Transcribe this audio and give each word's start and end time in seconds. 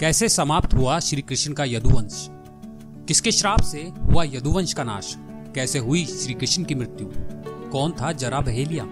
कैसे 0.00 0.28
समाप्त 0.28 0.74
हुआ 0.74 0.98
श्री 0.98 1.22
कृष्ण 1.22 1.52
का 1.52 1.64
यदुवंश? 1.64 2.28
किसके 3.08 3.32
श्राप 3.32 3.60
से 3.60 3.78
हुआ 3.78 4.24
यदुवंश 4.24 4.72
का 4.72 4.84
नाश? 4.84 5.14
कैसे 5.54 5.78
हुई 5.78 6.06
श्री 6.06 6.34
कृष्ण 6.34 6.64
की 6.64 6.74
मृत्यु? 6.74 7.06
कौन 7.70 7.92
था 7.92 8.12
जरा 8.12 8.40
बहेलिया? 8.40 8.84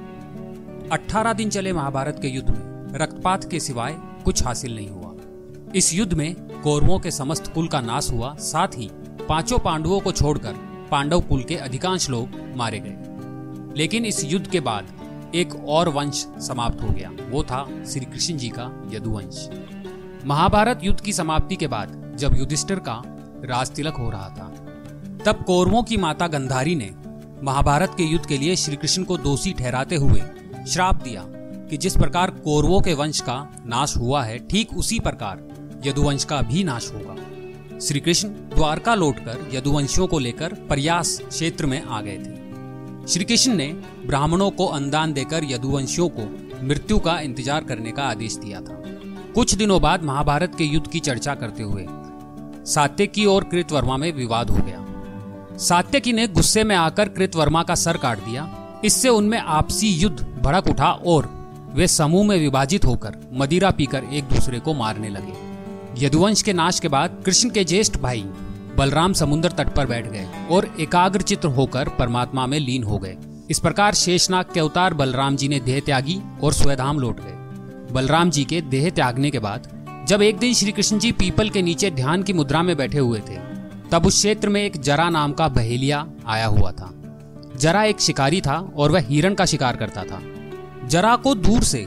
अठारह 0.92 1.32
दिन 1.32 1.50
चले 1.50 1.72
महाभारत 1.72 2.18
के 2.22 2.28
युद्ध 2.28 2.50
में, 2.50 2.98
रक्तपात 2.98 3.50
के 3.50 3.60
सिवाय 3.60 3.96
कुछ 4.24 4.44
हासिल 4.44 4.74
नहीं 4.74 4.90
हुआ। 4.90 5.14
इस 5.74 5.94
युद्ध 5.94 6.14
में 6.14 6.34
कौरवों 6.60 6.98
के 6.98 7.10
समस्त 7.10 7.54
कुल 7.54 7.68
का 7.68 7.80
नाश 7.80 8.10
हुआ, 8.10 8.34
साथ 8.34 8.68
ही 8.68 8.90
पाँचों 9.28 9.58
पांडवों 9.58 10.00
को 10.00 10.12
छोड़कर 10.12 10.52
पांडव 10.90 11.20
कुल 11.20 11.42
के 11.42 11.56
अधिकांश 11.56 12.10
लोग 12.10 12.56
मारे 12.56 12.80
गए। 12.84 12.96
लेकिन 13.76 14.04
इस 14.04 14.24
युद्ध 14.24 14.46
के 14.46 14.60
बाद 14.60 14.86
एक 15.34 15.54
और 15.54 15.88
वंश 15.88 16.26
समाप्त 16.38 16.82
हो 16.82 16.88
गया, 16.88 17.12
वो 17.30 17.44
था 17.44 17.84
श्री 17.84 18.04
कृष्ण 18.04 18.36
जी 18.36 18.48
का 18.48 18.88
यदुवंश। 18.92 19.48
महाभारत 20.24 20.80
युद्ध 20.84 21.00
की 21.00 21.12
समाप्ति 21.12 21.56
के 21.56 21.66
बाद 21.66 22.16
जब 22.18 22.34
युधिष्ठिर 22.36 22.78
का 22.78 23.02
राज 23.44 23.70
तिलक 23.70 23.94
हो 23.94 24.10
रहा 24.10 24.28
था, 24.28 24.48
तब 25.24 25.42
कौरवों 25.46 25.82
की 25.82 25.96
माता 25.96 26.26
गंधारी 26.26 26.74
ने 26.74 26.90
महाभारत 27.42 27.94
के 27.96 28.02
युद्ध 28.02 28.26
के 28.26 28.38
लिए 28.38 28.56
श्री 28.56 28.76
कृष्ण 28.76 29.04
को 29.04 29.16
दोषी 29.18 29.52
ठहराते 29.52 29.96
हुए 29.96 30.20
श्राप 30.64 31.02
दिया 31.02 31.24
कि 31.70 31.76
जिस 31.76 31.96
प्रकार 31.96 32.30
कौरवों 32.38 32.80
के 32.80 32.94
वंश 32.94 33.20
का 33.20 33.36
नाश 33.66 33.96
हुआ 33.96 34.22
है, 34.22 34.38
ठीक 34.40 34.76
उसी 34.76 34.98
प्रकार 35.00 35.42
यदुवंश 35.86 36.24
का 36.24 36.40
भी 36.42 36.64
नाश 36.64 36.90
होगा। 36.92 37.78
श्री 37.78 38.00
कृष्ण 38.00 38.28
द्वारका 38.54 38.94
लौटकर 38.94 39.48
यदुवंशियों 39.54 40.06
को 40.06 40.18
लेकर 40.18 40.54
प्रयास 40.68 41.18
क्षेत्र 41.28 41.66
में 41.66 41.82
आ 41.82 42.00
गए 42.00 42.16
थे। 42.18 43.06
श्री 43.08 43.24
कृष्ण 43.24 43.54
ने 43.54 43.66
ब्राह्मणों 44.06 44.50
को 44.50 44.66
अनुदान 44.68 45.12
देकर 45.12 45.44
यदुवंशियों 45.44 46.08
को 46.10 46.28
मृत्यु 46.64 46.98
का 46.98 47.18
इंतज़ार 47.20 47.64
करने 47.64 47.92
का 47.92 48.02
आदेश 48.02 48.36
दिया 48.36 48.60
था। 48.60 48.80
कुछ 49.34 49.54
दिनों 49.54 49.80
बाद 49.82 50.02
महाभारत 50.02 50.54
के 50.54 50.64
युद्ध 50.64 50.86
की 50.86 51.00
चर्चा 51.00 51.34
करते 51.34 51.62
हुए, 51.62 51.86
सात्यकी 52.66 53.24
और 53.24 53.44
कृतवर्मा 53.44 53.96
में 53.96 54.12
विवाद 54.12 54.50
हो 54.50 54.56
गया। 54.56 55.56
सात्यकी 55.58 56.12
ने 56.12 56.26
गुस्से 56.28 56.64
में 56.64 56.74
आकर 56.76 57.08
कृतवर्मा 57.08 57.62
का 57.62 57.74
सर 57.74 57.96
काट 57.96 58.18
दिया। 58.18 58.48
इससे 58.84 59.08
उनमें 59.08 59.38
आपसी 59.38 59.88
युद्ध 59.88 60.22
भड़क 60.44 60.68
उठा 60.68 60.90
और 61.06 61.30
वे 61.74 61.86
समूह 61.88 62.26
में 62.26 62.38
विभाजित 62.38 62.84
होकर 62.84 63.16
मदिरा 63.32 63.70
पीकर 63.70 64.04
एक 64.04 64.24
दूसरे 64.24 64.60
को 64.60 64.74
मारने 64.74 65.08
लगे। 65.08 66.04
यदुवंश 66.04 66.42
के 66.42 66.52
नाश 66.52 66.80
के 66.80 66.88
बाद 66.88 67.22
कृष्ण 67.26 67.50
के 67.50 67.64
ज्येष्ठ 67.64 67.98
भाई 67.98 68.24
बलराम 68.76 69.12
समुद्र 69.12 69.48
तट 69.50 69.74
पर 69.74 69.86
बैठ 69.86 70.10
गए 70.10 70.28
और 70.50 70.74
एकाग्र 70.80 71.22
चित्र 71.22 71.48
होकर 71.48 71.88
परमात्मा 71.88 72.46
में 72.46 72.58
लीन 72.60 72.82
हो 72.82 72.98
गए। 72.98 73.16
इस 73.50 73.58
प्रकार 73.58 73.94
शेषनाग 73.94 74.44
के 74.54 74.60
अवतार 74.60 74.94
बलराम 74.94 75.36
जी 75.36 75.48
ने 75.48 75.60
देह 75.60 75.80
त्यागी 75.80 76.20
और 76.44 76.52
स्वधाम 76.52 76.98
लौट 76.98 77.20
गए। 77.20 77.36
बलराम 77.92 78.30
जी 78.30 78.44
के 78.44 78.60
देह 78.60 78.88
त्यागने 78.90 79.30
के 79.30 79.38
बाद, 79.38 79.68
जब 80.08 80.22
एक 80.22 80.38
दिन 80.38 80.54
श्री 80.54 80.72
कृष्ण 80.72 80.98
जी 80.98 81.10
पीपल 81.12 81.50
के 81.50 81.62
नीचे 81.62 81.90
ध्यान 81.90 82.22
की 82.22 82.32
मुद्रा 82.32 82.62
में 82.62 82.76
बैठे 82.76 82.98
हुए 82.98 83.18
थे, 83.20 83.36
तब 83.90 84.06
उस 84.06 84.16
क्षेत्र 84.16 84.48
में 84.48 84.62
एक 84.64 84.80
जरा 84.80 85.08
नाम 85.10 85.32
का 85.32 85.48
बहेलिया 85.48 86.06
आया 86.26 86.46
हुआ 86.46 86.70
था। 86.72 86.90
जरा 87.56 87.84
एक 87.84 88.00
शिकारी 88.00 88.40
था 88.40 88.56
और 88.76 88.92
वह 88.92 89.00
हिरण 89.00 89.34
का 89.34 89.44
शिकार 89.44 89.76
करता 89.76 90.04
था। 90.04 90.20
जरा 90.88 91.14
को 91.16 91.34
दूर 91.34 91.62
से 91.62 91.86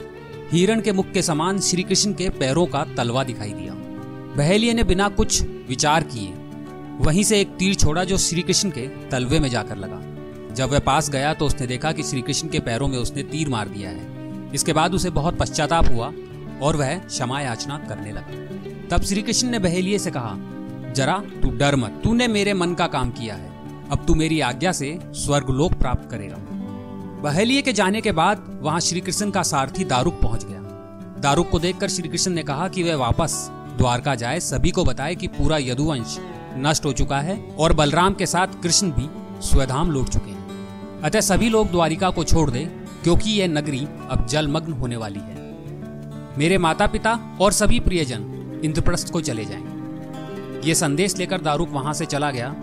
हिरण 0.52 0.80
के 0.80 0.92
मुख 0.92 1.10
के 1.12 1.22
समान 1.22 1.58
श्री 1.60 1.82
कृष्ण 1.82 2.12
के 2.12 2.28
पैरों 2.30 2.66
का 2.66 2.84
तलवा 2.96 3.24
दिखाई 3.24 3.52
दिया। 3.52 3.74
बहेलिया 4.36 4.74
ने 4.74 4.84
बिना 4.84 5.08
कुछ 5.08 5.42
विचार 5.68 6.02
किए, 6.04 6.32
वहीं 7.00 7.22
से 7.22 7.40
एक 7.40 7.56
तीर 7.58 7.74
छोड़ा 7.74 8.04
जो 8.04 8.18
श्री 8.18 8.42
कृष्ण 8.42 8.70
के 8.70 8.86
तलवे 9.08 9.38
में 9.40 9.48
जाकर 9.48 9.76
लगा। 9.76 10.02
जब 10.54 10.70
वह 10.70 10.78
पास 10.78 11.10
गया 11.10 11.34
तो 11.34 11.46
उसने 11.46 11.66
देखा 11.66 11.92
कि 11.92 12.02
श्री 12.02 12.20
कृष्ण 12.22 12.48
के 12.48 12.58
पैरों 12.60 12.88
में 12.88 12.98
उसने 12.98 13.22
तीर 13.22 13.48
मार 13.48 13.68
दिया 13.68 13.90
है। 13.90 14.15
इसके 14.54 14.72
बाद 14.72 14.94
उसे 14.94 15.10
बहुत 15.10 15.38
पश्चाताप 15.38 15.88
हुआ 15.92 16.12
और 16.62 16.76
वह 16.76 16.98
क्षमा 16.98 17.40
याचना 17.40 17.78
करने 17.78 18.12
लगा। 18.12 18.86
तब 18.88 19.04
श्री 19.04 19.22
कृष्ण 19.22 19.48
ने 19.48 19.58
बहेलिए 19.58 19.98
से 19.98 20.10
कहा, 20.10 20.34
जरा, 20.92 21.22
तू 21.42 21.50
डर 21.50 21.76
मत। 21.76 22.00
तूने 22.04 22.28
मेरे 22.28 22.54
मन 22.54 22.74
का 22.74 22.86
काम 22.86 23.10
किया 23.10 23.34
है। 23.34 23.50
अब 23.88 24.04
तू 24.06 24.14
मेरी 24.14 24.40
आज्ञा 24.40 24.72
से 24.72 24.98
स्वर्गलोक 25.04 25.72
प्राप्त 25.72 26.10
करेगा 26.10 26.36
बहेलिए 27.22 27.62
के 27.62 27.72
जाने 27.72 28.00
के 28.00 28.12
बाद 28.12 28.60
वहाँ 28.62 28.80
श्री 28.80 29.00
कृष्ण 29.00 29.30
का 29.30 29.42
सारथी 29.42 29.84
दारुक 29.84 30.20
पहुँच 30.20 30.44
गया। 30.44 30.60
दारुक 31.20 31.48
को 31.50 31.58
देखकर 31.58 31.88
श्री 31.88 32.08
कृष्ण 32.08 32.30
ने 32.30 32.42
कहा 32.42 32.68
कि 32.68 32.82
वह 32.82 32.96
वापस 32.96 33.48
द्वारका 33.78 34.14
जाए। 34.14 34.40
सभी 34.40 34.70
को 34.70 34.84
बताए 34.84 35.14
कि 35.14 35.26
पूरा 35.28 35.58
यदुवंश 35.58 36.16
नष्ट 36.56 36.84
हो 36.84 36.92
चुका 36.92 37.20
है 37.20 37.56
और 37.58 37.72
बलराम 37.72 38.14
के 38.14 38.26
साथ 38.26 38.46
कृष्ण 38.62 38.90
भी 38.90 39.08
स्वधाम 39.42 39.90
लौट 39.90 40.08
चुके 40.08 40.30
हैं। 40.30 41.00
अतः 41.02 41.20
सभी 41.20 41.48
लोग 41.48 41.70
द्वारिका 41.70 42.10
को 42.10 42.24
छोड़ 42.24 42.50
दे 42.50 42.85
क्योंकि 43.06 43.30
यह 43.30 43.48
नगरी 43.48 43.78
अब 44.10 44.26
जलमग्न 44.26 44.72
होने 44.72 44.96
वाली 44.96 45.18
है। 45.18 46.38
मेरे 46.38 46.56
माता 46.58 46.86
पिता 46.86 47.12
और 47.40 47.52
सभी 47.52 47.78
प्रियजन 47.80 48.22
इंद्रप्रस्थ 48.64 49.12
को 49.12 49.20
चले 49.20 49.44
जाएँ। 49.44 50.62
ये 50.64 50.74
संदेश 50.74 51.16
लेकर 51.16 51.40
दारूक 51.40 51.68
वहाँ 51.68 51.92
से 51.94 52.06
चला 52.06 52.30
गया। 52.30 52.54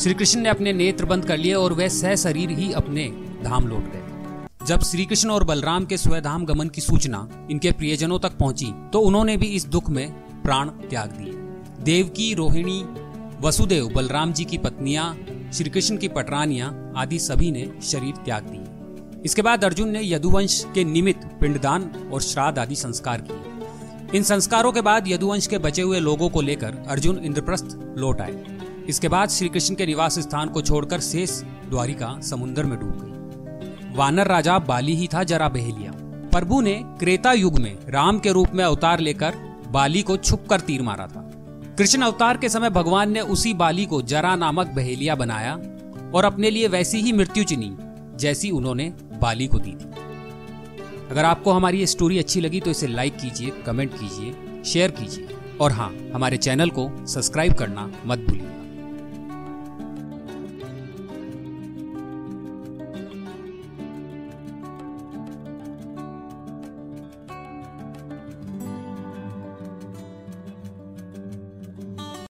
श्री 0.00 0.14
कृष्ण 0.14 0.40
ने 0.40 0.48
अपने 0.48 0.72
नेत्र 0.72 1.04
बंद 1.04 1.24
कर 1.24 1.38
लिए 1.38 1.54
और 1.54 1.72
वह 1.72 1.88
सह 1.88 2.14
शरीर 2.16 2.50
ही 2.50 2.72
अपने 2.72 3.08
धाम 3.44 3.66
लौट 3.66 3.90
गए। 3.92 4.66
जब 4.66 4.82
श्री 4.82 5.06
कृष्ण 5.06 5.30
और 5.30 5.44
बलराम 5.44 5.84
के 5.84 5.96
स्वधाम 5.96 6.44
गमन 6.44 6.68
की 6.68 6.80
सूचना 6.80 7.28
इनके 7.50 7.72
प्रियजनों 7.72 8.18
तक 8.18 8.38
पहुँची 8.38 8.72
तो 8.92 9.00
उन्होंने 9.00 9.36
भी 9.36 9.46
इस 9.46 9.66
दुख 9.66 9.90
में 9.90 10.10
प्राण 10.42 10.68
त्याग 10.68 11.10
दिए। 11.10 11.32
देवकी, 11.84 12.32
रोहिणी, 12.34 12.82
वसुदेव, 13.40 13.88
बलराम 13.88 14.32
जी 14.32 14.44
की 14.44 14.58
पत्नियाँ 14.58 15.12
श्री 15.52 15.70
कृष्ण 15.70 15.96
की 15.96 16.08
पटरानियाँ 16.08 16.92
आदि 16.96 17.18
सभी 17.18 17.50
ने 17.50 17.70
शरीर 17.82 18.14
त्याग 18.14 18.42
दिए। 18.42 18.67
इसके 19.24 19.42
बाद 19.42 19.64
अर्जुन 19.64 19.88
ने 19.88 20.00
यदुवंश 20.02 20.64
के 20.74 20.84
निमित्त 20.84 21.38
पिंडदान 21.40 22.10
और 22.12 22.20
श्राद्ध 22.20 22.58
आदि 22.58 22.74
संस्कार 22.74 23.20
किए। 23.20 24.16
इन 24.16 24.22
संस्कारों 24.22 24.72
के 24.72 24.80
बाद 24.80 25.08
यदुवंश 25.08 25.46
के 25.46 25.58
बचे 25.58 25.82
हुए 25.82 26.00
लोगों 26.00 26.28
को 26.28 26.40
लेकर 26.40 26.74
अर्जुन 26.88 27.18
इंद्रप्रस्थ 27.18 27.78
लौट 27.98 28.20
आए। 28.20 28.44
इसके 28.88 29.08
बाद 29.08 29.28
श्री 29.28 29.48
कृष्ण 29.48 29.74
के 29.74 29.86
निवास 29.86 30.18
स्थान 30.18 30.48
को 30.48 30.62
छोड़कर 30.62 31.00
शेष 31.00 31.30
द्वारिका 31.70 32.20
समुन्द्र 32.20 32.64
में 32.64 32.78
डूब 32.80 32.98
गई। 33.02 33.96
वानर 33.96 34.26
राजा 34.26 34.58
बाली 34.58 34.94
ही 34.94 35.08
था 35.14 35.22
जरा 35.22 35.48
बहेलिया। 35.48 35.92
प्रभु 36.30 36.60
ने 36.60 36.82
क्रेता 36.98 37.32
युग 37.32 37.58
में 37.58 37.76
राम 37.88 38.18
के 38.18 38.32
रूप 38.32 38.48
में 38.54 38.64
अवतार 38.64 39.00
लेकर 39.00 39.34
बाली 39.68 40.02
को 40.02 40.16
छुप 40.16 40.52
तीर 40.52 40.82
मारा 40.82 41.06
था। 41.06 41.20
कृष्ण 41.78 42.02
अवतार 42.02 42.36
के 42.36 42.48
समय 42.48 42.70
भगवान 42.70 43.10
ने 43.10 43.20
उसी 43.20 43.54
बाली 43.54 43.86
को 43.86 44.02
जरा 44.02 44.36
नामक 44.36 44.66
बहेलिया 44.66 45.14
बनाया 45.14 45.54
और 46.14 46.24
अपने 46.24 46.50
लिए 46.50 46.68
वैसी 46.68 46.98
ही 46.98 47.12
मृत्यु 47.12 47.44
चिनी, 47.44 47.76
जैसी 48.16 48.50
उन्होंने 48.50 48.92
बाली 49.18 49.46
को 49.46 49.58
दी 49.58 49.72
थी। 49.72 49.90
अगर 51.10 51.24
आपको 51.24 51.52
हमारी 51.52 51.78
ये 51.78 51.86
स्टोरी 51.86 52.18
अच्छी 52.18 52.40
लगी 52.40 52.60
तो 52.60 52.70
इसे 52.70 52.86
लाइक 52.86 53.16
कीजिए 53.16 53.50
कमेंट 53.66 53.92
कीजिए 53.92 54.62
शेयर 54.64 54.90
कीजिए। 54.90 55.36
और 55.60 55.72
हाँ 55.72 55.90
हमारे 56.14 56.36
चैनल 56.36 56.70
को 56.70 56.90
सब्सक्राइब 57.06 57.54
करना 57.54 57.90
मत 58.06 58.18
भूलिए 58.18 58.46